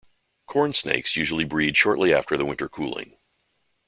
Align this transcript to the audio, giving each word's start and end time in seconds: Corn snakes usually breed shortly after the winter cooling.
Corn 0.47 0.73
snakes 0.73 1.15
usually 1.15 1.43
breed 1.43 1.77
shortly 1.77 2.11
after 2.11 2.35
the 2.35 2.43
winter 2.43 2.67
cooling. 2.67 3.19